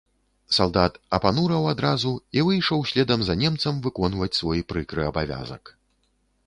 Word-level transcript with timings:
Салдат 0.55 0.95
апанураў 1.17 1.67
адразу 1.73 2.13
і 2.39 2.45
выйшаў 2.47 2.79
следам 2.93 3.19
за 3.29 3.33
немцам 3.43 3.73
выконваць 3.85 4.35
свой 4.41 4.59
прыкры 4.73 5.01
абавязак. 5.11 5.63